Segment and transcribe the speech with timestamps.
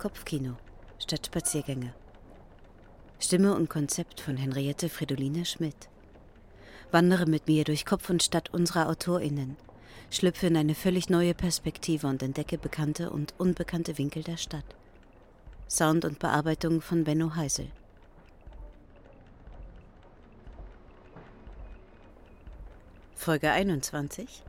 [0.00, 0.56] Kopfkino
[0.98, 1.92] statt Spaziergänge.
[3.18, 5.90] Stimme und Konzept von Henriette Fridoline Schmidt.
[6.90, 9.58] Wandere mit mir durch Kopf und Stadt unserer AutorInnen,
[10.10, 14.64] schlüpfe in eine völlig neue Perspektive und entdecke bekannte und unbekannte Winkel der Stadt.
[15.68, 17.70] Sound und Bearbeitung von Benno Heisel.
[23.14, 24.42] Folge 21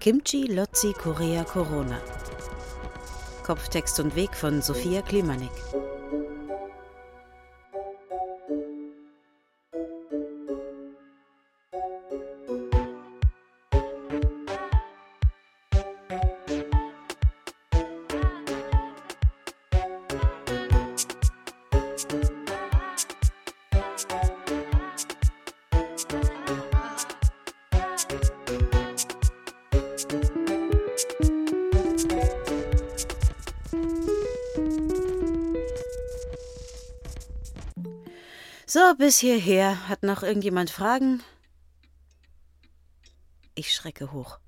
[0.00, 2.00] Kimchi Lotzi Korea Corona
[3.46, 5.52] Kopftext und Weg von Sophia Klimanik
[38.94, 39.88] Bis hierher.
[39.88, 41.22] Hat noch irgendjemand Fragen?
[43.54, 44.38] Ich schrecke hoch.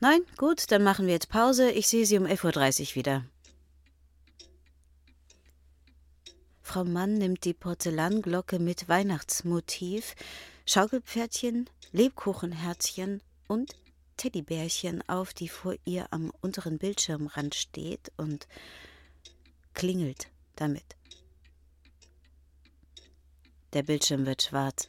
[0.00, 0.22] Nein?
[0.36, 1.70] Gut, dann machen wir jetzt Pause.
[1.70, 3.24] Ich sehe Sie um 11.30 Uhr wieder.
[6.60, 10.14] Frau Mann nimmt die Porzellanglocke mit Weihnachtsmotiv,
[10.66, 13.74] Schaukelpferdchen, Lebkuchenherzchen und
[14.16, 18.46] Teddybärchen auf, die vor ihr am unteren Bildschirmrand steht und
[19.74, 20.28] klingelt
[20.60, 20.96] damit.
[23.72, 24.88] Der Bildschirm wird schwarz.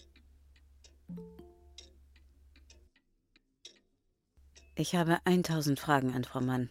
[4.76, 6.70] Ich habe 1000 Fragen an Frau Mann.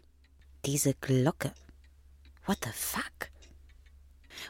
[0.65, 1.53] Diese Glocke.
[2.47, 3.31] What the fuck?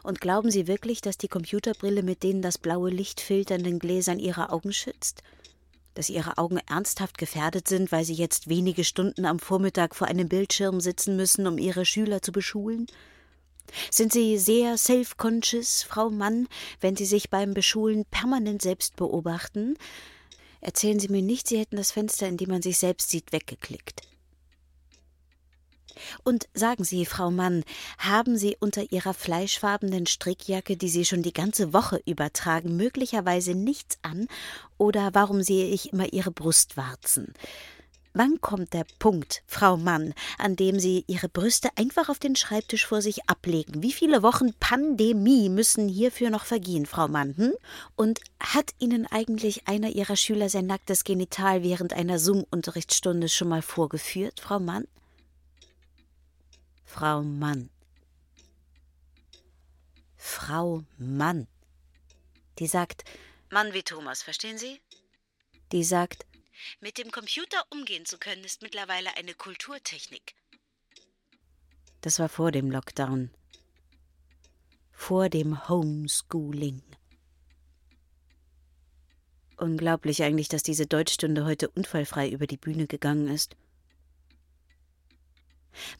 [0.03, 4.51] Und glauben Sie wirklich, dass die Computerbrille mit denen das blaue Licht filternden Gläsern Ihre
[4.51, 5.23] Augen schützt?
[5.95, 10.28] Dass Ihre Augen ernsthaft gefährdet sind, weil Sie jetzt wenige Stunden am Vormittag vor einem
[10.28, 12.87] Bildschirm sitzen müssen, um Ihre Schüler zu beschulen?
[13.91, 16.48] Sind Sie sehr self-conscious, Frau Mann,
[16.81, 19.76] wenn Sie sich beim Beschulen permanent selbst beobachten?
[20.60, 24.03] Erzählen Sie mir nicht, Sie hätten das Fenster, in dem man sich selbst sieht, weggeklickt.
[26.25, 27.64] Und sagen Sie, Frau Mann,
[27.98, 33.98] haben Sie unter Ihrer fleischfarbenen Strickjacke, die Sie schon die ganze Woche übertragen, möglicherweise nichts
[34.03, 34.26] an?
[34.78, 37.34] Oder warum sehe ich immer Ihre Brustwarzen?
[38.12, 42.84] Wann kommt der Punkt, Frau Mann, an dem Sie Ihre Brüste einfach auf den Schreibtisch
[42.87, 43.82] vor sich ablegen?
[43.82, 47.37] Wie viele Wochen Pandemie müssen hierfür noch vergehen, Frau Mann?
[47.37, 47.53] Hm?
[47.94, 53.62] Und hat Ihnen eigentlich einer Ihrer Schüler sein nacktes Genital während einer Zoom-Unterrichtsstunde schon mal
[53.62, 54.88] vorgeführt, Frau Mann?
[56.84, 57.71] Frau Mann.
[60.16, 61.47] Frau Mann.
[62.59, 63.04] Die sagt,
[63.50, 64.81] Mann wie Thomas, verstehen Sie?
[65.71, 66.27] Die sagt,
[66.81, 70.34] mit dem Computer umgehen zu können, ist mittlerweile eine Kulturtechnik.
[72.00, 73.31] Das war vor dem Lockdown.
[74.93, 76.82] Vor dem Homeschooling.
[79.56, 83.56] Unglaublich eigentlich, dass diese Deutschstunde heute unfallfrei über die Bühne gegangen ist.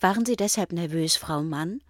[0.01, 1.83] Waren Sie deshalb nervös, Frau Mann?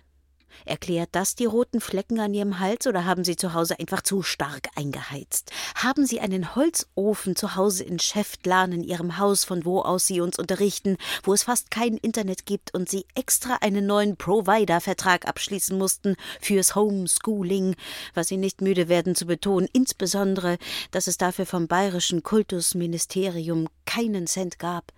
[0.65, 4.22] Erklärt das die roten Flecken an Ihrem Hals oder haben Sie zu Hause einfach zu
[4.22, 5.50] stark eingeheizt?
[5.75, 10.21] Haben Sie einen Holzofen zu Hause in Schäftlarn in Ihrem Haus, von wo aus Sie
[10.21, 15.77] uns unterrichten, wo es fast kein Internet gibt und Sie extra einen neuen Provider-Vertrag abschließen
[15.77, 17.77] mussten fürs Homeschooling,
[18.15, 20.59] was Sie nicht müde werden zu betonen, insbesondere,
[20.91, 24.93] dass es dafür vom bayerischen Kultusministerium keinen Cent gab?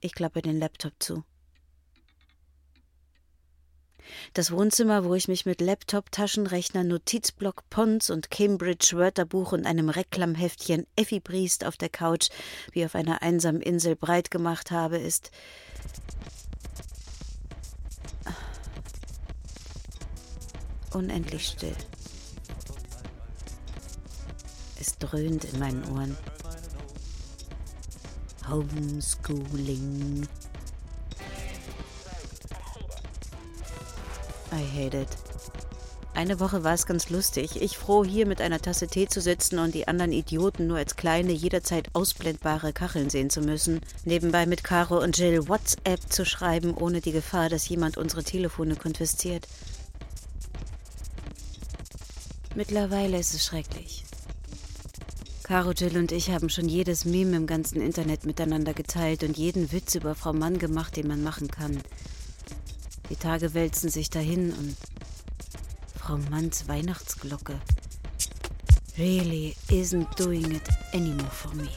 [0.00, 1.24] Ich klappe den Laptop zu.
[4.34, 9.88] Das Wohnzimmer, wo ich mich mit Laptop, Taschenrechner, Notizblock, Pons und Cambridge Wörterbuch und einem
[9.88, 12.28] Reklamheftchen Effi Briest auf der Couch
[12.72, 15.30] wie auf einer einsamen Insel breit gemacht habe, ist
[20.92, 21.76] unendlich still.
[24.80, 26.16] Es dröhnt in meinen Ohren.
[28.48, 30.26] Homeschooling.
[34.52, 35.08] I hate it.
[36.14, 37.62] Eine Woche war es ganz lustig.
[37.62, 40.96] Ich froh, hier mit einer Tasse Tee zu sitzen und die anderen Idioten nur als
[40.96, 43.80] kleine, jederzeit ausblendbare Kacheln sehen zu müssen.
[44.04, 48.74] Nebenbei mit Caro und Jill WhatsApp zu schreiben, ohne die Gefahr, dass jemand unsere Telefone
[48.74, 49.46] konfisziert.
[52.56, 54.04] Mittlerweile ist es schrecklich.
[55.44, 59.70] Caro, Jill und ich haben schon jedes Meme im ganzen Internet miteinander geteilt und jeden
[59.70, 61.80] Witz über Frau Mann gemacht, den man machen kann.
[63.10, 64.76] Die Tage wälzen sich dahin und
[65.98, 67.58] Frau Manns Weihnachtsglocke
[68.98, 71.68] really isn't doing it anymore for me.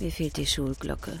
[0.00, 1.18] Mir fehlt die Schulglocke.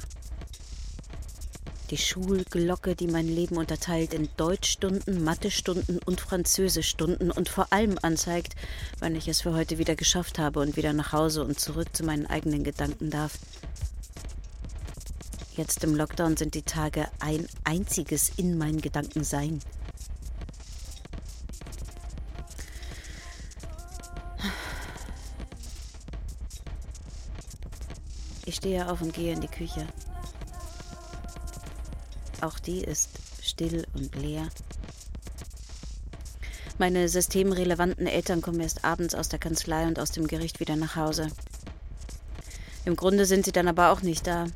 [1.90, 8.54] Die Schulglocke, die mein Leben unterteilt in Deutschstunden, Mathestunden und Französischstunden und vor allem anzeigt,
[9.00, 12.04] wann ich es für heute wieder geschafft habe und wieder nach Hause und zurück zu
[12.04, 13.38] meinen eigenen Gedanken darf.
[15.56, 19.60] Jetzt im Lockdown sind die Tage ein einziges in meinen Gedanken sein.
[28.46, 29.86] Ich stehe auf und gehe in die Küche.
[32.40, 33.10] Auch die ist
[33.42, 34.48] still und leer.
[36.78, 40.96] Meine systemrelevanten Eltern kommen erst abends aus der Kanzlei und aus dem Gericht wieder nach
[40.96, 41.28] Hause.
[42.86, 44.46] Im Grunde sind sie dann aber auch nicht da.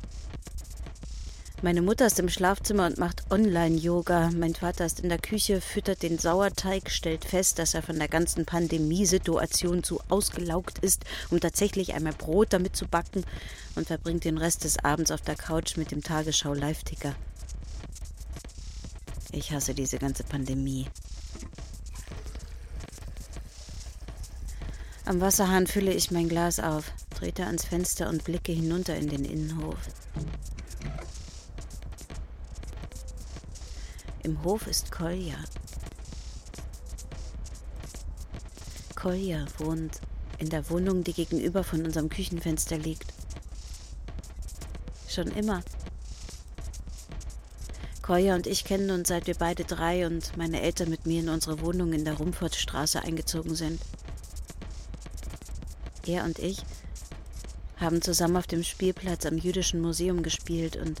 [1.65, 4.29] Meine Mutter ist im Schlafzimmer und macht Online-Yoga.
[4.37, 8.07] Mein Vater ist in der Küche, füttert den Sauerteig, stellt fest, dass er von der
[8.07, 13.25] ganzen Pandemiesituation zu ausgelaugt ist, um tatsächlich einmal Brot damit zu backen
[13.73, 17.15] und verbringt den Rest des Abends auf der Couch mit dem Tagesschau-Live-Ticker.
[19.31, 20.85] Ich hasse diese ganze Pandemie.
[25.05, 29.25] Am Wasserhahn fülle ich mein Glas auf, trete ans Fenster und blicke hinunter in den
[29.25, 29.79] Innenhof.
[34.25, 35.35] Im Hof ist Kolja.
[38.95, 40.01] Kolja wohnt
[40.39, 43.13] in der Wohnung, die gegenüber von unserem Küchenfenster liegt.
[45.07, 45.61] Schon immer.
[48.01, 51.29] Kolja und ich kennen uns seit wir beide drei und meine Eltern mit mir in
[51.29, 53.79] unsere Wohnung in der Rumfortstraße eingezogen sind.
[56.07, 56.63] Er und ich
[57.77, 60.99] haben zusammen auf dem Spielplatz am Jüdischen Museum gespielt und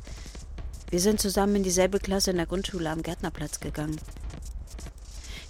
[0.95, 3.99] wir sind zusammen in dieselbe Klasse in der Grundschule am Gärtnerplatz gegangen.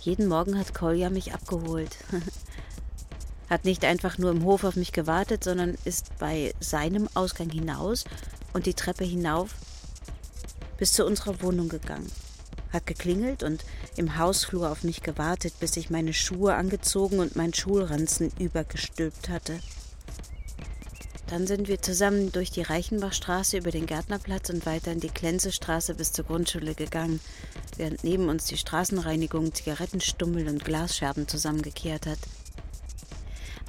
[0.02, 1.98] Jeden Morgen hat Kolja mich abgeholt.
[3.52, 8.06] hat nicht einfach nur im Hof auf mich gewartet, sondern ist bei seinem Ausgang hinaus
[8.54, 9.52] und die Treppe hinauf
[10.80, 12.12] bis zu unserer Wohnung gegangen.
[12.74, 13.66] Hat geklingelt und
[13.98, 19.60] im Hausflur auf mich gewartet, bis ich meine Schuhe angezogen und mein Schulranzen übergestülpt hatte.
[21.28, 25.96] Dann sind wir zusammen durch die Reichenbachstraße über den Gärtnerplatz und weiter in die Klenzestraße
[25.96, 27.20] bis zur Grundschule gegangen,
[27.78, 32.20] während neben uns die Straßenreinigung Zigarettenstummel und Glasscherben zusammengekehrt hat.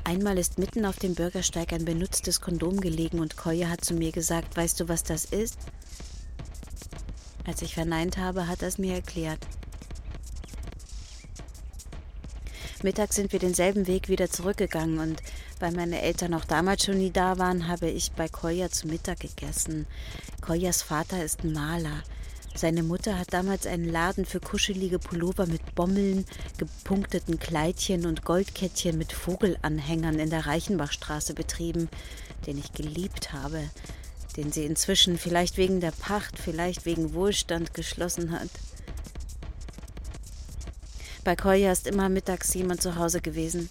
[0.05, 4.13] Einmal ist mitten auf dem Bürgersteig ein benutztes Kondom gelegen und Koya hat zu mir
[4.13, 5.59] gesagt, weißt du, was das ist?
[7.47, 9.41] Als ich verneint habe, hat er es mir erklärt.
[12.83, 15.23] Mittags sind wir denselben Weg wieder zurückgegangen und
[15.59, 19.21] weil meine Eltern auch damals schon nie da waren, habe ich bei Koya zu Mittag
[19.21, 19.87] gegessen.
[20.41, 22.03] Koyas Vater ist Maler.
[22.55, 26.25] Seine Mutter hat damals einen Laden für kuschelige Pullover mit Bommeln,
[26.57, 31.89] gepunkteten Kleidchen und Goldkettchen mit Vogelanhängern in der Reichenbachstraße betrieben,
[32.47, 33.63] den ich geliebt habe,
[34.37, 38.49] den sie inzwischen vielleicht wegen der Pacht, vielleicht wegen Wohlstand geschlossen hat.
[41.25, 43.69] Bei Koya ist immer mittags jemand zu Hause gewesen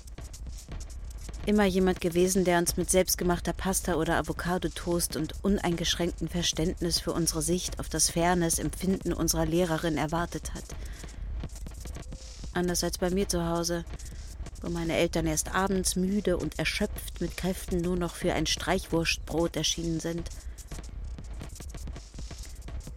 [1.46, 7.42] immer jemand gewesen, der uns mit selbstgemachter Pasta oder Avocado-Toast und uneingeschränktem Verständnis für unsere
[7.42, 10.64] Sicht auf das Fairness Empfinden unserer Lehrerin erwartet hat.
[12.54, 13.86] Anders als bei mir zu Hause,
[14.62, 19.56] wo meine Eltern erst abends müde und erschöpft mit Kräften nur noch für ein Streichwurstbrot
[19.56, 20.30] erschienen sind.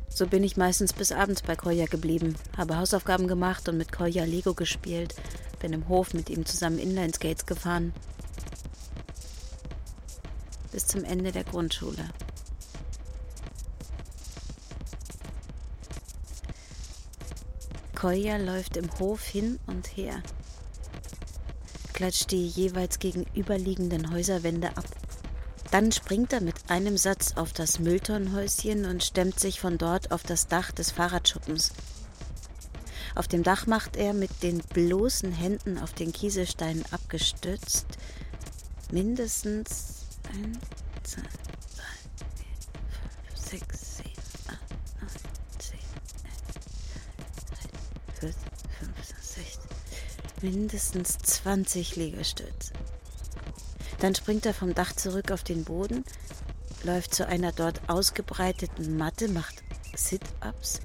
[0.09, 4.25] So bin ich meistens bis abends bei Koya geblieben, habe Hausaufgaben gemacht und mit Koya
[4.25, 5.15] Lego gespielt,
[5.61, 7.93] bin im Hof mit ihm zusammen Inlineskates gefahren
[10.79, 12.09] bis zum Ende der Grundschule.
[17.97, 20.23] Koya läuft im Hof hin und her,
[21.93, 24.85] klatscht die jeweils gegenüberliegenden Häuserwände ab.
[25.73, 30.23] Dann springt er mit einem Satz auf das Mülltonnenhäuschen und stemmt sich von dort auf
[30.23, 31.73] das Dach des Fahrradschuppens.
[33.17, 37.99] Auf dem Dach macht er mit den bloßen Händen auf den Kieselsteinen abgestützt
[38.93, 39.98] mindestens
[40.31, 40.59] 1,
[41.05, 41.29] 2, 3,
[42.37, 42.47] 4,
[43.35, 44.13] 5, 6, 7,
[44.49, 44.61] 8,
[45.01, 45.11] 9,
[45.59, 45.79] 10,
[48.21, 48.37] 11, 12,
[48.79, 49.63] 15, 16.
[50.43, 52.73] Mindestens 20 Liegestütze.
[54.01, 56.05] Dann springt er vom Dach zurück auf den Boden,
[56.85, 59.63] läuft zu einer dort ausgebreiteten Matte, macht
[59.97, 60.81] Sit-Ups,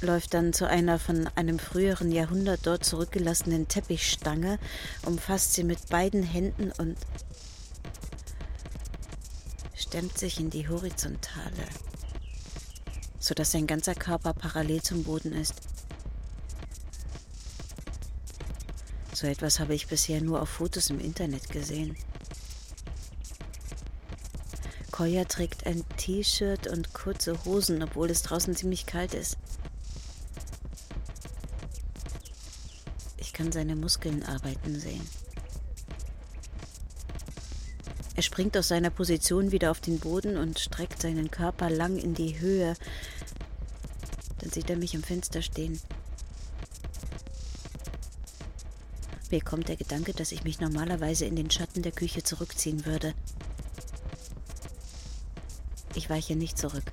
[0.00, 4.58] läuft dann zu einer von einem früheren Jahrhundert dort zurückgelassenen Teppichstange,
[5.04, 6.96] umfasst sie mit beiden Händen und
[9.94, 11.68] stemmt sich in die Horizontale,
[13.20, 15.54] sodass sein ganzer Körper parallel zum Boden ist.
[19.12, 21.96] So etwas habe ich bisher nur auf Fotos im Internet gesehen.
[24.90, 29.36] Koya trägt ein T-Shirt und kurze Hosen, obwohl es draußen ziemlich kalt ist.
[33.18, 35.08] Ich kann seine Muskeln arbeiten sehen.
[38.16, 42.14] Er springt aus seiner Position wieder auf den Boden und streckt seinen Körper lang in
[42.14, 42.74] die Höhe.
[44.38, 45.80] Dann sieht er mich im Fenster stehen.
[49.30, 53.14] Mir kommt der Gedanke, dass ich mich normalerweise in den Schatten der Küche zurückziehen würde.
[55.96, 56.84] Ich weiche nicht zurück.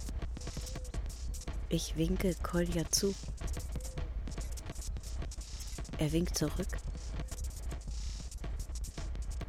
[1.70, 3.14] Ich winke Kolja zu.
[6.00, 6.68] Er winkt zurück.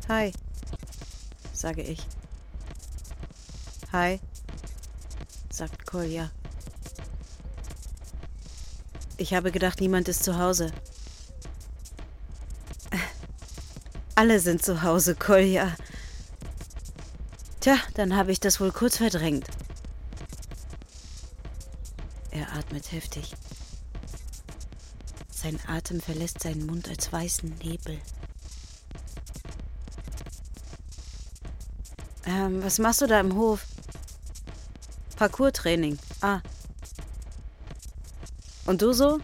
[0.08, 0.32] Hi,
[1.62, 2.00] sage ich.
[3.92, 4.18] Hi,
[5.48, 6.30] sagt Kolja.
[9.16, 10.72] Ich habe gedacht, niemand ist zu Hause.
[14.16, 15.76] Alle sind zu Hause, Kolja.
[17.60, 19.46] Tja, dann habe ich das wohl kurz verdrängt.
[22.32, 23.36] Er atmet heftig.
[25.30, 28.00] Sein Atem verlässt seinen Mund als weißen Nebel.
[32.32, 33.66] Ähm, was machst du da im Hof?
[35.16, 35.98] Parkour-Training.
[36.22, 36.40] Ah.
[38.64, 39.20] Und du so?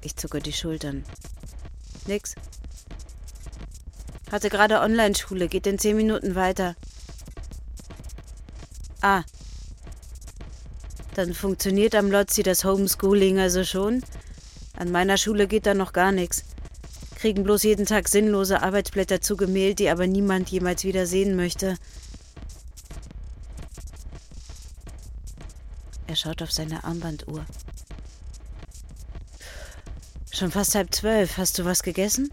[0.00, 1.04] Ich zucke die Schultern.
[2.06, 2.34] Nix.
[4.32, 6.74] Hatte gerade Online-Schule, geht in zehn Minuten weiter.
[9.00, 9.22] Ah.
[11.14, 14.02] Dann funktioniert am Lotzi das Homeschooling also schon?
[14.76, 16.44] An meiner Schule geht da noch gar nichts.
[17.24, 21.78] Kriegen bloß jeden Tag sinnlose Arbeitsblätter zugemailt, die aber niemand jemals wieder sehen möchte.
[26.06, 27.46] Er schaut auf seine Armbanduhr.
[30.34, 31.38] Schon fast halb zwölf.
[31.38, 32.30] Hast du was gegessen?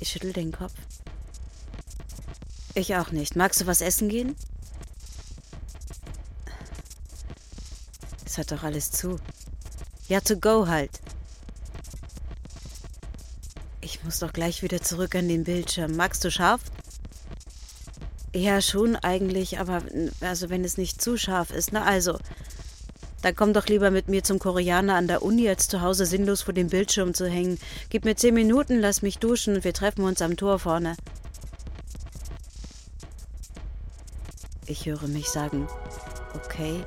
[0.00, 0.74] Ich schüttel den Kopf.
[2.74, 3.36] Ich auch nicht.
[3.36, 4.34] Magst du was essen gehen?
[8.26, 9.20] Es hat doch alles zu.
[10.08, 11.00] Ja, to go halt.
[14.10, 15.94] Muss doch gleich wieder zurück an den Bildschirm.
[15.94, 16.60] Magst du scharf?
[18.34, 19.82] Ja, schon eigentlich, aber
[20.20, 22.18] also wenn es nicht zu scharf ist, na also.
[23.22, 26.42] Dann komm doch lieber mit mir zum Koreaner an der Uni, als zu Hause sinnlos
[26.42, 27.60] vor dem Bildschirm zu hängen.
[27.88, 30.96] Gib mir zehn Minuten, lass mich duschen und wir treffen uns am Tor vorne.
[34.66, 35.68] Ich höre mich sagen,
[36.34, 36.82] okay.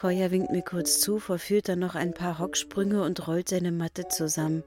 [0.00, 4.08] Koya winkt mir kurz zu, verführt dann noch ein paar Hocksprünge und rollt seine Matte
[4.08, 4.64] zusammen.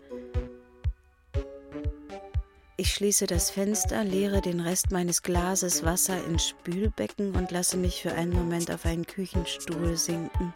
[2.78, 8.04] Ich schließe das Fenster, leere den Rest meines Glases Wasser ins Spülbecken und lasse mich
[8.04, 10.54] für einen Moment auf einen Küchenstuhl sinken.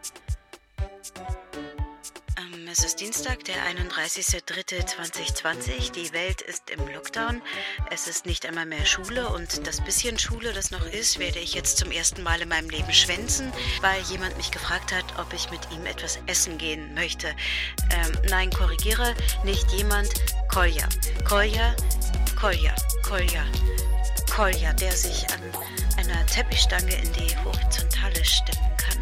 [2.70, 5.94] Es ist Dienstag, der 31.03.2020.
[5.94, 7.42] Die Welt ist im Lockdown.
[7.92, 11.54] Es ist nicht einmal mehr Schule und das bisschen Schule, das noch ist, werde ich
[11.54, 15.50] jetzt zum ersten Mal in meinem Leben schwänzen, weil jemand mich gefragt hat, ob ich
[15.50, 17.28] mit ihm etwas essen gehen möchte.
[17.90, 20.10] Ähm, nein, korrigiere, nicht jemand,
[20.50, 20.90] Kolja.
[21.28, 21.74] Kolja
[22.40, 23.44] Kolja, Kolja,
[24.36, 25.42] Kolja, der sich an
[25.98, 29.00] einer Teppichstange in die Horizontale stemmen kann.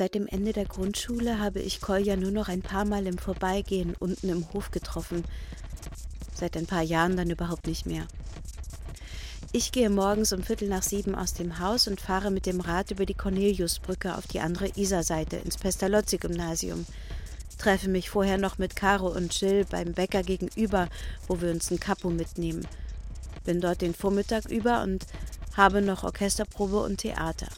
[0.00, 3.94] Seit dem Ende der Grundschule habe ich Kolja nur noch ein paar Mal im Vorbeigehen
[3.98, 5.26] unten im Hof getroffen.
[6.32, 8.06] Seit ein paar Jahren dann überhaupt nicht mehr.
[9.52, 12.90] Ich gehe morgens um Viertel nach sieben aus dem Haus und fahre mit dem Rad
[12.92, 16.86] über die Corneliusbrücke auf die andere Isarseite ins Pestalozzi-Gymnasium.
[17.58, 20.88] Treffe mich vorher noch mit Caro und Jill beim Bäcker gegenüber,
[21.28, 22.66] wo wir uns ein Capo mitnehmen.
[23.44, 25.04] Bin dort den Vormittag über und
[25.58, 27.48] habe noch Orchesterprobe und Theater.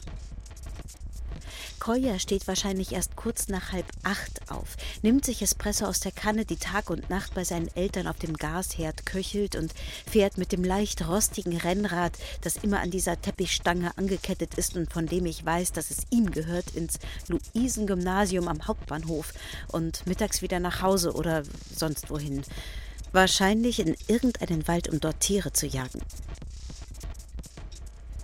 [1.83, 6.45] Koya steht wahrscheinlich erst kurz nach halb acht auf, nimmt sich Espresso aus der Kanne,
[6.45, 9.73] die Tag und Nacht bei seinen Eltern auf dem Gasherd köchelt und
[10.09, 15.07] fährt mit dem leicht rostigen Rennrad, das immer an dieser Teppichstange angekettet ist und von
[15.07, 19.33] dem ich weiß, dass es ihm gehört, ins Luisengymnasium am Hauptbahnhof
[19.67, 21.43] und mittags wieder nach Hause oder
[21.75, 22.43] sonst wohin.
[23.11, 25.99] Wahrscheinlich in irgendeinen Wald, um dort Tiere zu jagen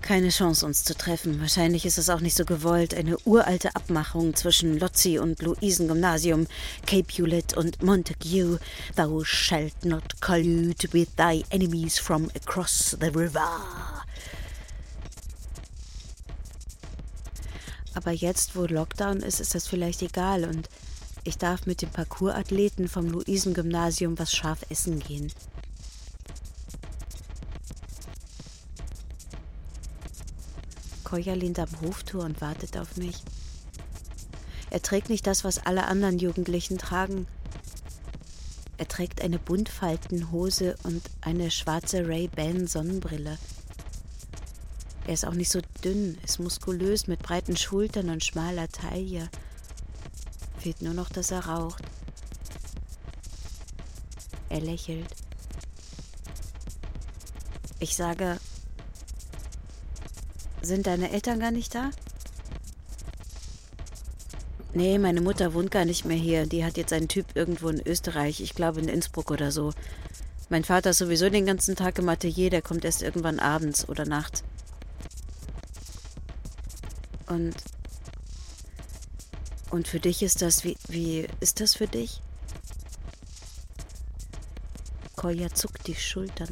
[0.10, 1.40] keine Chance, uns zu treffen.
[1.40, 2.96] Wahrscheinlich ist es auch nicht so gewollt.
[2.96, 6.48] Eine uralte Abmachung zwischen Lotzi und Luisengymnasium,
[6.88, 8.58] Capulet und Montague.
[8.96, 13.62] Thou shalt not collude with thy enemies from across the river.
[17.94, 20.70] Aber jetzt, wo Lockdown ist, ist das vielleicht egal und
[21.24, 25.32] ich darf mit dem Parkourathleten vom Luisengymnasium was scharf essen gehen.
[31.10, 33.16] Koya lehnt am Hoftor und wartet auf mich.
[34.70, 37.26] Er trägt nicht das, was alle anderen Jugendlichen tragen.
[38.78, 43.40] Er trägt eine Buntfaltenhose und eine schwarze Ray-Ban Sonnenbrille.
[45.08, 49.30] Er ist auch nicht so dünn, ist muskulös mit breiten Schultern und schmaler Taille.
[50.60, 51.84] Fehlt nur noch, dass er raucht.
[54.50, 55.08] Er lächelt.
[57.80, 58.38] Ich sage,
[60.62, 61.92] sind deine Eltern gar nicht da?
[64.74, 66.46] Nee, meine Mutter wohnt gar nicht mehr hier.
[66.46, 69.72] Die hat jetzt einen Typ irgendwo in Österreich, ich glaube in Innsbruck oder so.
[70.50, 74.06] Mein Vater ist sowieso den ganzen Tag im Atelier, der kommt erst irgendwann abends oder
[74.06, 74.44] nachts.
[77.28, 77.56] Und.
[79.70, 82.22] Und für dich ist das, wie, wie ist das für dich?
[85.16, 86.50] Kolja zuckt die Schultern.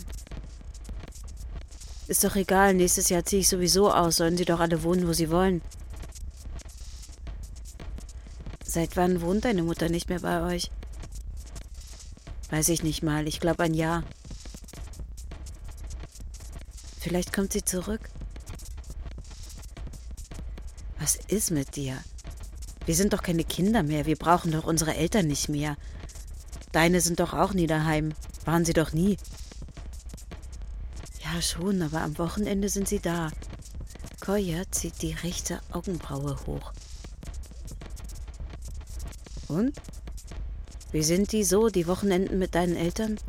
[2.08, 5.14] Ist doch egal, nächstes Jahr ziehe ich sowieso aus, sollen sie doch alle wohnen, wo
[5.14, 5.62] sie wollen.
[8.64, 10.72] Seit wann wohnt deine Mutter nicht mehr bei euch?
[12.50, 14.04] Weiß ich nicht mal, ich glaube ein Jahr.
[17.00, 18.10] Vielleicht kommt sie zurück.
[21.00, 21.98] Was ist mit dir?
[22.86, 25.76] Wir sind doch keine Kinder mehr, wir brauchen doch unsere Eltern nicht mehr.
[26.72, 28.14] Deine sind doch auch nie daheim,
[28.46, 29.18] waren sie doch nie.
[31.42, 33.32] Schon, aber am Wochenende sind sie da.
[34.20, 36.74] Koya zieht die rechte Augenbraue hoch.
[39.48, 39.80] Und?
[40.92, 43.20] Wie sind die so, die Wochenenden mit deinen Eltern?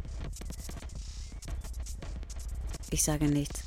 [2.91, 3.61] Ich sage nichts.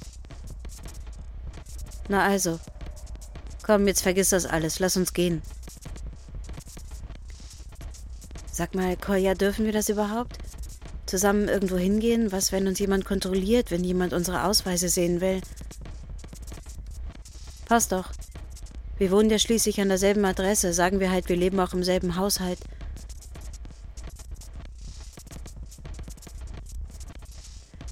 [2.10, 2.60] Na also.
[3.64, 4.80] Komm, jetzt vergiss das alles.
[4.80, 5.42] Lass uns gehen.
[8.52, 10.41] Sag mal, Koya, dürfen wir das überhaupt?
[11.12, 12.32] Zusammen irgendwo hingehen?
[12.32, 15.42] Was, wenn uns jemand kontrolliert, wenn jemand unsere Ausweise sehen will?
[17.66, 18.12] Passt doch.
[18.98, 20.74] Wir wohnen ja schließlich an derselben Adresse.
[20.74, 22.60] Sagen wir halt, wir leben auch im selben Haushalt.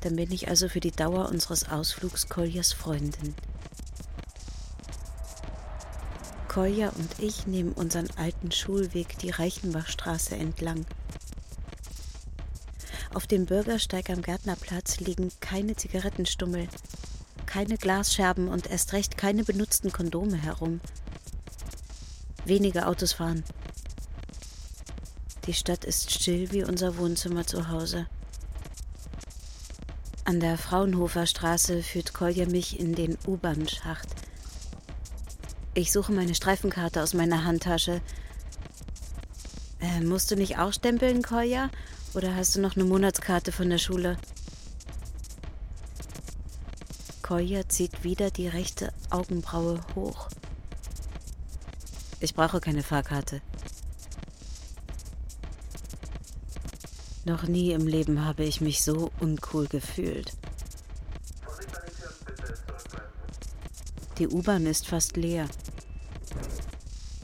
[0.02, 3.36] Dann bin ich also für die Dauer unseres Ausflugs Koljas Freundin.
[6.48, 10.86] Kolja und ich nehmen unseren alten Schulweg die Reichenbachstraße entlang.
[13.14, 16.68] Auf dem Bürgersteig am Gärtnerplatz liegen keine Zigarettenstummel,
[17.48, 20.80] keine Glasscherben und erst recht keine benutzten Kondome herum.
[22.46, 23.44] Wenige Autos fahren.
[25.46, 28.06] Die Stadt ist still wie unser Wohnzimmer zu Hause.
[30.26, 34.08] An der Fraunhofer Straße führt Kolja mich in den U-Bahn-Schacht.
[35.74, 38.02] Ich suche meine Streifenkarte aus meiner Handtasche.
[39.80, 41.72] Äh, musst du nicht auch stempeln, Kolja?
[42.14, 44.18] Oder hast du noch eine Monatskarte von der Schule?
[47.22, 50.30] Koya zieht wieder die rechte Augenbraue hoch.
[52.20, 53.42] Ich brauche keine Fahrkarte.
[57.26, 60.34] Noch nie im Leben habe ich mich so uncool gefühlt.
[64.18, 65.48] Die U-Bahn ist fast leer.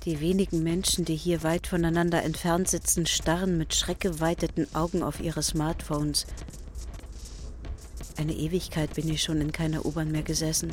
[0.06, 5.41] Die wenigen Menschen, die hier weit voneinander entfernt sitzen, starren mit schreckgeweiteten Augen auf ihre
[5.41, 6.28] Smartphones.
[8.15, 10.72] Eine Ewigkeit bin ich schon in keiner U-Bahn mehr gesessen.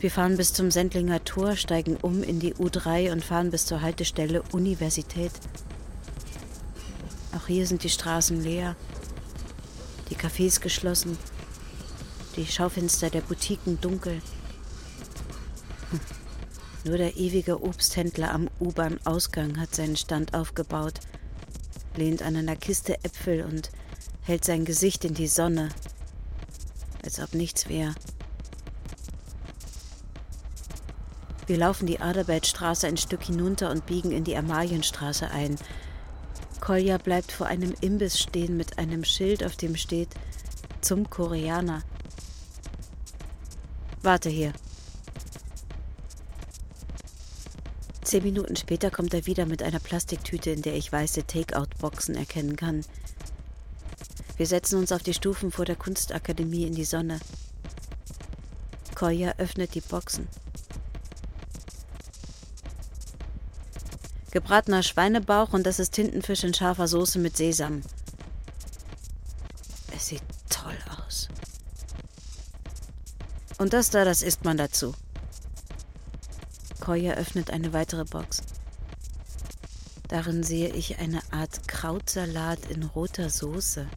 [0.00, 3.80] Wir fahren bis zum Sendlinger Tor, steigen um in die U3 und fahren bis zur
[3.80, 5.32] Haltestelle Universität.
[7.34, 8.76] Auch hier sind die Straßen leer,
[10.10, 11.16] die Cafés geschlossen,
[12.36, 14.20] die Schaufenster der Boutiquen dunkel.
[16.86, 21.00] Nur der ewige Obsthändler am U-Bahn-Ausgang hat seinen Stand aufgebaut,
[21.96, 23.72] lehnt an einer Kiste Äpfel und
[24.22, 25.70] hält sein Gesicht in die Sonne,
[27.04, 27.92] als ob nichts wäre.
[31.48, 35.58] Wir laufen die Adelbertstraße ein Stück hinunter und biegen in die Amalienstraße ein.
[36.60, 40.10] Kolja bleibt vor einem Imbiss stehen mit einem Schild, auf dem steht
[40.82, 41.82] zum Koreaner.
[44.02, 44.52] Warte hier,
[48.06, 52.54] Zehn Minuten später kommt er wieder mit einer Plastiktüte, in der ich weiße Take-out-Boxen erkennen
[52.54, 52.84] kann.
[54.36, 57.18] Wir setzen uns auf die Stufen vor der Kunstakademie in die Sonne.
[58.94, 60.28] Koya öffnet die Boxen.
[64.30, 67.82] Gebratener Schweinebauch und das ist Tintenfisch in scharfer Soße mit Sesam.
[69.92, 71.26] Es sieht toll aus.
[73.58, 74.94] Und das da, das isst man dazu.
[76.86, 78.44] Koya öffnet eine weitere Box.
[80.06, 83.88] Darin sehe ich eine Art Krautsalat in roter Soße.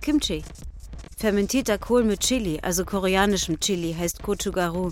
[0.00, 0.42] Kimchi.
[1.16, 4.90] Fermentierter Kohl mit Chili, also koreanischem Chili, heißt Gochugaru.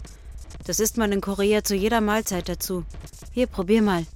[0.66, 2.84] Das isst man in Korea zu jeder Mahlzeit dazu.
[3.32, 4.06] Hier, probier mal.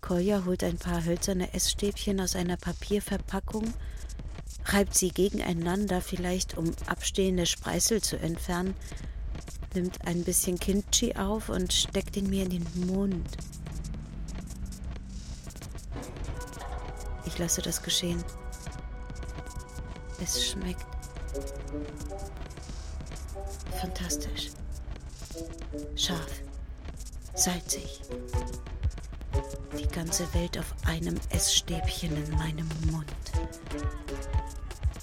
[0.00, 3.74] Kolja holt ein paar hölzerne Essstäbchen aus einer Papierverpackung,
[4.66, 8.76] reibt sie gegeneinander, vielleicht um abstehende Spreißel zu entfernen,
[9.74, 13.36] nimmt ein bisschen Kimchi auf und steckt ihn mir in den Mund.
[17.24, 18.22] Ich lasse das geschehen.
[20.22, 20.86] Es schmeckt
[23.80, 24.50] fantastisch.
[25.96, 26.42] Scharf,
[27.34, 28.00] salzig.
[29.78, 33.12] Die ganze Welt auf einem Essstäbchen in meinem Mund.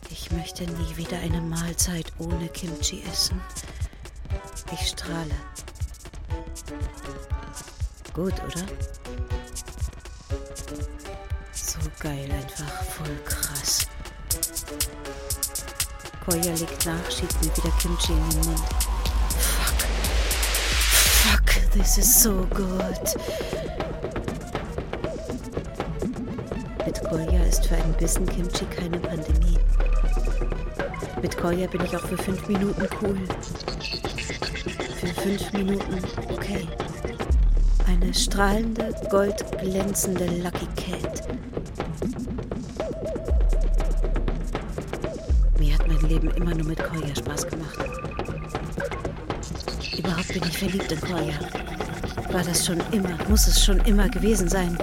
[0.09, 3.41] Ich möchte nie wieder eine Mahlzeit ohne Kimchi essen.
[4.71, 5.35] Ich strahle.
[8.13, 8.65] Gut, oder?
[11.53, 13.87] So geil, einfach voll krass.
[16.25, 18.59] Koya legt nach, schiebt mir wieder Kimchi in den Mund.
[19.39, 19.81] Fuck.
[21.23, 23.15] Fuck, this is so good.
[26.85, 29.57] Mit Koya ist für einen Bissen Kimchi keine Pandemie.
[31.21, 33.17] Mit Koya bin ich auch für fünf Minuten cool.
[34.99, 35.99] Für fünf Minuten
[36.31, 36.65] okay.
[37.87, 41.27] Eine strahlende, goldglänzende Lucky Cat.
[45.59, 47.79] Mir hat mein Leben immer nur mit Koya Spaß gemacht.
[49.97, 51.39] Überhaupt bin ich verliebt in Koya.
[52.31, 54.77] War das schon immer, muss es schon immer gewesen sein.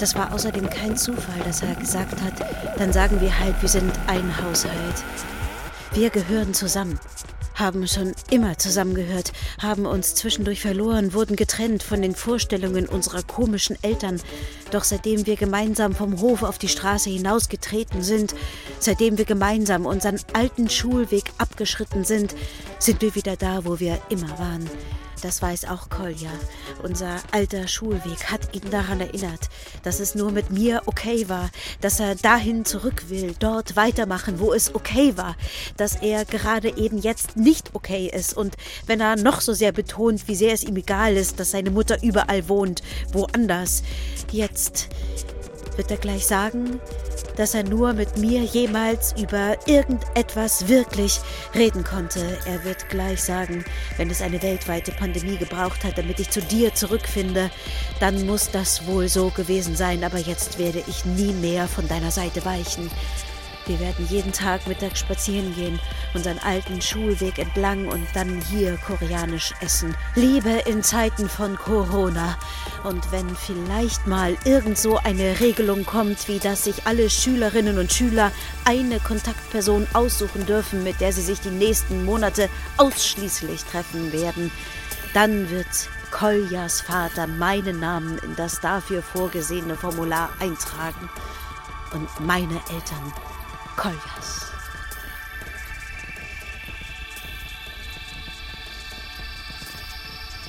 [0.00, 2.32] Das war außerdem kein Zufall, dass er gesagt hat,
[2.78, 5.04] dann sagen wir halt, wir sind ein Haushalt.
[5.92, 6.98] Wir gehören zusammen,
[7.54, 13.76] haben schon immer zusammengehört, haben uns zwischendurch verloren, wurden getrennt von den Vorstellungen unserer komischen
[13.82, 14.22] Eltern.
[14.70, 18.34] Doch seitdem wir gemeinsam vom Hof auf die Straße hinausgetreten sind,
[18.78, 22.34] seitdem wir gemeinsam unseren alten Schulweg abgeschritten sind,
[22.78, 24.70] sind wir wieder da, wo wir immer waren.
[25.22, 26.30] Das weiß auch Kolja.
[26.82, 29.48] Unser alter Schulweg hat ihn daran erinnert,
[29.82, 34.52] dass es nur mit mir okay war, dass er dahin zurück will, dort weitermachen, wo
[34.52, 35.36] es okay war,
[35.76, 38.56] dass er gerade eben jetzt nicht okay ist und
[38.86, 42.02] wenn er noch so sehr betont, wie sehr es ihm egal ist, dass seine Mutter
[42.02, 43.82] überall wohnt, woanders,
[44.32, 44.88] jetzt
[45.76, 46.80] wird er gleich sagen,
[47.36, 51.20] dass er nur mit mir jemals über irgendetwas wirklich
[51.54, 52.38] reden konnte.
[52.44, 53.64] Er wird gleich sagen,
[53.96, 57.50] wenn es eine weltweite Pandemie gebraucht hat, damit ich zu dir zurückfinde,
[57.98, 62.10] dann muss das wohl so gewesen sein, aber jetzt werde ich nie mehr von deiner
[62.10, 62.90] Seite weichen.
[63.70, 65.78] Wir werden jeden Tag mittags spazieren gehen,
[66.12, 69.94] unseren alten Schulweg entlang und dann hier koreanisch essen.
[70.16, 72.36] Liebe in Zeiten von Corona.
[72.82, 77.92] Und wenn vielleicht mal irgend so eine Regelung kommt, wie dass sich alle Schülerinnen und
[77.92, 78.32] Schüler
[78.64, 84.50] eine Kontaktperson aussuchen dürfen, mit der sie sich die nächsten Monate ausschließlich treffen werden,
[85.14, 85.68] dann wird
[86.10, 91.08] Koljas Vater meinen Namen in das dafür vorgesehene Formular eintragen
[91.92, 93.12] und meine Eltern
[93.76, 94.46] Koljas.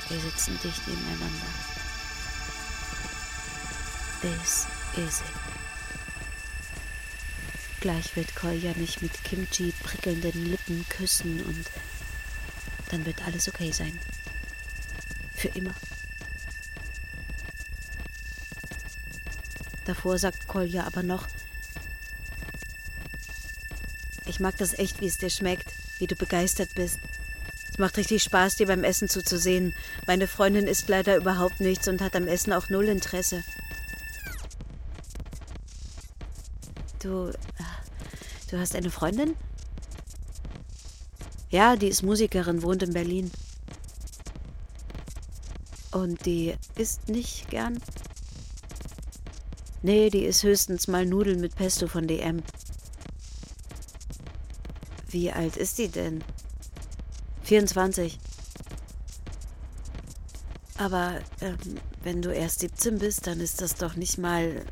[0.08, 1.46] Wir sitzen dicht nebeneinander.
[4.20, 5.52] This is it.
[7.80, 11.66] Gleich wird Kolja mich mit Kimchi prickelnden Lippen küssen und
[12.90, 13.98] dann wird alles okay sein.
[15.34, 15.74] Für immer.
[19.84, 21.26] Davor sagt Kolja aber noch,
[24.32, 26.98] ich mag das echt, wie es dir schmeckt, wie du begeistert bist.
[27.70, 29.74] Es macht richtig Spaß, dir beim Essen zuzusehen.
[30.06, 33.44] Meine Freundin isst leider überhaupt nichts und hat am Essen auch null Interesse.
[37.02, 37.28] Du.
[37.28, 37.64] Äh,
[38.50, 39.36] du hast eine Freundin?
[41.50, 43.30] Ja, die ist Musikerin, wohnt in Berlin.
[45.90, 47.82] Und die isst nicht gern?
[49.82, 52.42] Nee, die isst höchstens mal Nudeln mit Pesto von DM.
[55.12, 56.24] Wie alt ist die denn?
[57.44, 58.18] 24.
[60.78, 61.58] Aber ähm,
[62.02, 64.64] wenn du erst 17 bist, dann ist das doch nicht mal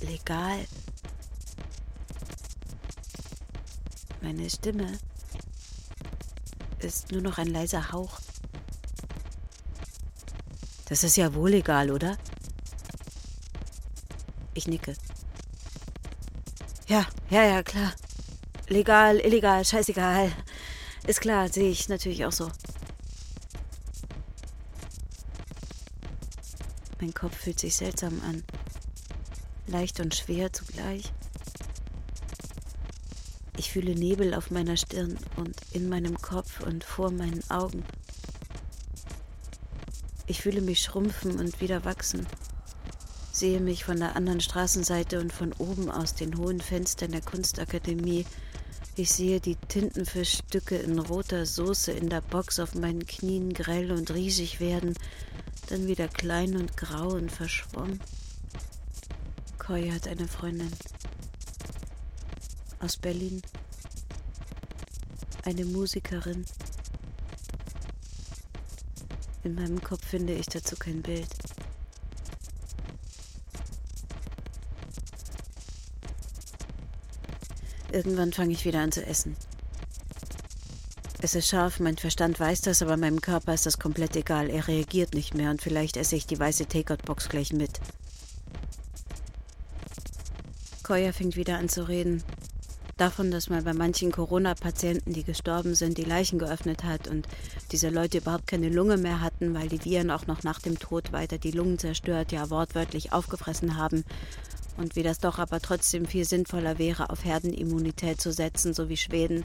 [0.00, 0.66] legal.
[4.20, 4.98] Meine Stimme
[6.78, 8.20] ist nur noch ein leiser Hauch.
[10.90, 12.18] Das ist ja wohl egal, oder?
[14.52, 14.94] Ich nicke.
[16.86, 17.92] Ja, ja, ja, klar.
[18.68, 20.32] Legal, illegal, scheißegal.
[21.06, 22.50] Ist klar, sehe ich natürlich auch so.
[27.00, 28.42] Mein Kopf fühlt sich seltsam an.
[29.68, 31.12] Leicht und schwer zugleich.
[33.56, 37.84] Ich fühle Nebel auf meiner Stirn und in meinem Kopf und vor meinen Augen.
[40.26, 42.26] Ich fühle mich schrumpfen und wieder wachsen,
[43.30, 48.26] sehe mich von der anderen Straßenseite und von oben aus den hohen Fenstern der Kunstakademie.
[48.98, 54.10] Ich sehe die Tintenfischstücke in roter Soße in der Box auf meinen Knien grell und
[54.14, 54.94] riesig werden,
[55.68, 58.00] dann wieder klein und grau und verschwommen.
[59.58, 60.72] Koi hat eine Freundin
[62.78, 63.42] aus Berlin,
[65.44, 66.46] eine Musikerin.
[69.44, 71.28] In meinem Kopf finde ich dazu kein Bild.
[77.96, 79.34] Irgendwann fange ich wieder an zu essen.
[81.22, 84.50] Es ist scharf, mein Verstand weiß das, aber meinem Körper ist das komplett egal.
[84.50, 87.80] Er reagiert nicht mehr und vielleicht esse ich die weiße Takeout-Box gleich mit.
[90.82, 92.22] Koya fängt wieder an zu reden.
[92.98, 97.26] Davon, dass man bei manchen Corona-Patienten, die gestorben sind, die Leichen geöffnet hat und
[97.72, 101.12] diese Leute überhaupt keine Lunge mehr hatten, weil die Viren auch noch nach dem Tod
[101.12, 104.04] weiter die Lungen zerstört, ja wortwörtlich aufgefressen haben.
[104.76, 108.96] Und wie das doch aber trotzdem viel sinnvoller wäre, auf Herdenimmunität zu setzen, so wie
[108.96, 109.44] Schweden.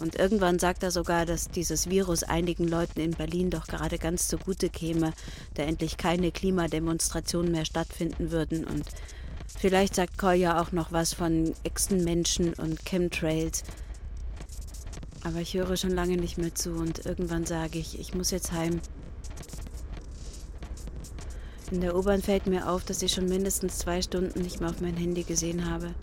[0.00, 4.26] Und irgendwann sagt er sogar, dass dieses Virus einigen Leuten in Berlin doch gerade ganz
[4.26, 5.12] zugute käme,
[5.54, 8.84] da endlich keine Klimademonstrationen mehr stattfinden würden und
[9.58, 13.62] Vielleicht sagt Kolja auch noch was von Echsenmenschen und Chemtrails.
[15.22, 18.52] Aber ich höre schon lange nicht mehr zu und irgendwann sage ich, ich muss jetzt
[18.52, 18.80] heim.
[21.70, 24.80] In der U-Bahn fällt mir auf, dass ich schon mindestens zwei Stunden nicht mehr auf
[24.80, 25.94] mein Handy gesehen habe.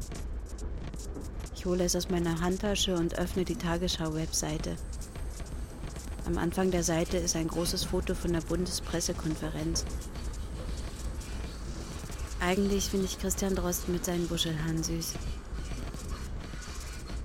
[1.56, 4.76] Ich hole es aus meiner Handtasche und öffne die Tagesschau-Webseite.
[6.26, 9.86] Am Anfang der Seite ist ein großes Foto von der Bundespressekonferenz.
[12.40, 15.14] Eigentlich finde ich Christian Drosten mit seinen Buschelhaaren süß.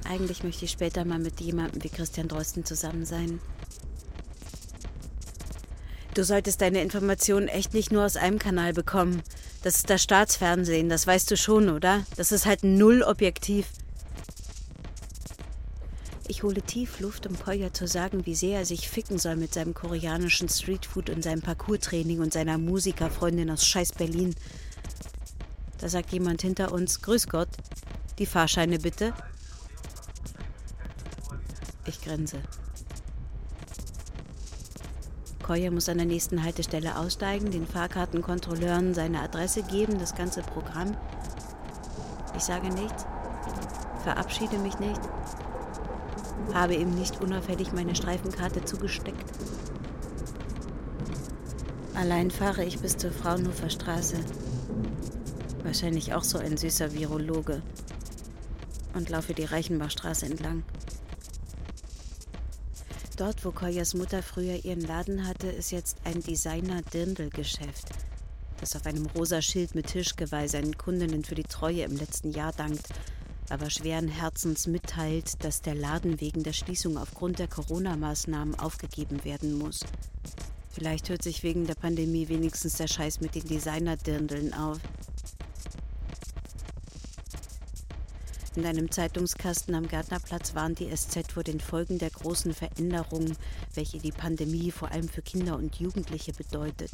[0.05, 3.41] Eigentlich möchte ich später mal mit jemandem wie Christian Drosten zusammen sein.
[6.17, 9.23] Du solltest deine Informationen echt nicht nur aus einem Kanal bekommen.
[9.63, 12.07] Das ist das Staatsfernsehen, das weißt du schon, oder?
[12.17, 13.67] Das ist halt null objektiv.
[16.27, 19.53] Ich hole tief Luft, um Koya zu sagen, wie sehr er sich ficken soll mit
[19.53, 24.35] seinem koreanischen Streetfood und seinem Parkour-Training und seiner Musikerfreundin aus scheiß Berlin.
[25.77, 27.51] Da sagt jemand hinter uns, Grüß Gott,
[28.19, 29.13] die Fahrscheine bitte.
[31.85, 32.39] Ich grinse.
[35.47, 40.97] Koya muss an der nächsten Haltestelle aussteigen, den Fahrkartenkontrolleuren seine Adresse geben, das ganze Programm.
[42.37, 43.07] Ich sage nichts,
[44.03, 45.01] verabschiede mich nicht,
[46.53, 49.25] habe ihm nicht unauffällig meine Streifenkarte zugesteckt.
[51.95, 54.17] Allein fahre ich bis zur Fraunhofer Straße.
[55.63, 57.63] Wahrscheinlich auch so ein süßer Virologe.
[58.95, 60.65] Und laufe die Reichenbachstraße entlang.
[63.17, 67.89] Dort, wo Koyas Mutter früher ihren Laden hatte, ist jetzt ein Designer-Dirndl-Geschäft,
[68.61, 72.53] das auf einem rosa Schild mit Tischgeweih seinen Kundinnen für die Treue im letzten Jahr
[72.53, 72.87] dankt,
[73.49, 79.57] aber schweren Herzens mitteilt, dass der Laden wegen der Schließung aufgrund der Corona-Maßnahmen aufgegeben werden
[79.57, 79.81] muss.
[80.69, 84.79] Vielleicht hört sich wegen der Pandemie wenigstens der Scheiß mit den Designer-Dirndeln auf.
[88.57, 93.37] In einem Zeitungskasten am Gärtnerplatz warnt die SZ vor den Folgen der großen Veränderungen,
[93.75, 96.91] welche die Pandemie vor allem für Kinder und Jugendliche bedeutet.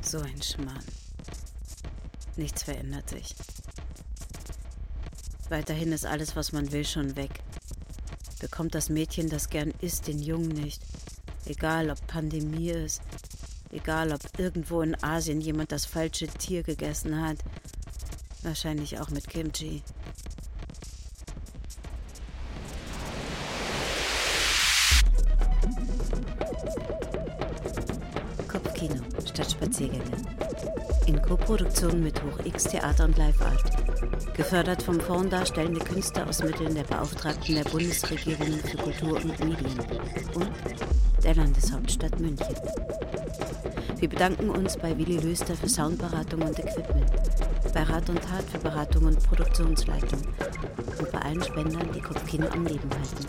[0.00, 0.84] So ein Schmarrn.
[2.36, 3.34] Nichts verändert sich.
[5.50, 7.42] Weiterhin ist alles, was man will, schon weg.
[8.40, 10.80] Bekommt das Mädchen, das gern isst, den Jungen nicht.
[11.44, 13.02] Egal, ob Pandemie ist.
[13.70, 17.36] Egal, ob irgendwo in Asien jemand das falsche Tier gegessen hat.
[18.42, 19.82] Wahrscheinlich auch mit Kimchi.
[28.48, 28.94] Kopfkino
[29.26, 30.04] statt Spaziergänge.
[31.06, 34.34] In Koproduktion mit Hoch X Theater und Live Art.
[34.34, 39.80] Gefördert vom Fonds Darstellende Künste aus Mitteln der Beauftragten der Bundesregierung für Kultur und Medien
[40.34, 40.50] und
[41.22, 42.56] der Landeshauptstadt München.
[43.98, 47.10] Wir bedanken uns bei Willi Löster für Soundberatung und Equipment,
[47.72, 50.20] bei Rat und Tat für Beratung und Produktionsleitung
[50.98, 53.26] und bei allen Spendern, die Kopfkino am Leben halten.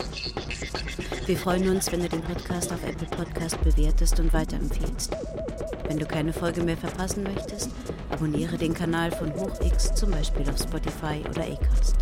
[1.25, 5.15] Wir freuen uns, wenn du den Podcast auf Apple Podcast bewertest und weiterempfiehlst.
[5.87, 7.69] Wenn du keine Folge mehr verpassen möchtest,
[8.09, 12.00] abonniere den Kanal von HochX zum Beispiel auf Spotify oder Acast.